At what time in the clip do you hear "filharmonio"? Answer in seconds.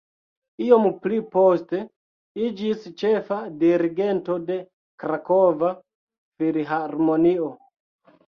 6.41-7.51